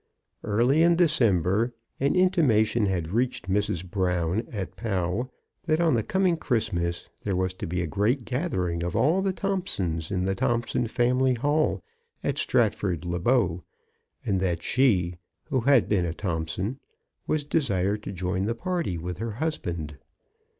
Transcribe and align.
Early 0.43 0.81
in 0.81 0.95
December 0.95 1.75
an 1.99 2.15
intimation 2.15 2.87
had 2.87 3.11
reached 3.11 3.47
Mrs. 3.47 3.87
Brown 3.87 4.47
at 4.51 4.75
Pau 4.75 5.29
that 5.67 5.79
on 5.79 5.93
the 5.93 6.01
coming 6.01 6.37
Christ 6.37 6.73
mas 6.73 7.07
there 7.23 7.35
was 7.35 7.53
to 7.53 7.67
be 7.67 7.83
a 7.83 7.85
great 7.85 8.25
gathering 8.25 8.81
of 8.81 8.95
all 8.95 9.21
the 9.21 9.31
Thompsons 9.31 10.09
in 10.09 10.25
the 10.25 10.33
Thompson 10.33 10.87
family 10.87 11.35
hall 11.35 11.83
at 12.23 12.39
Stratford 12.39 13.05
le 13.05 13.19
Bow, 13.19 13.61
and 14.25 14.39
that 14.39 14.63
she, 14.63 15.17
who 15.51 15.59
had 15.59 15.87
been 15.87 16.07
a 16.07 16.15
Thompson, 16.15 16.79
was 17.27 17.43
desired 17.43 18.01
to 18.01 18.11
join 18.11 18.45
the 18.45 18.55
party 18.55 18.97
with 18.97 19.19
her 19.19 19.33
husband. 19.33 19.99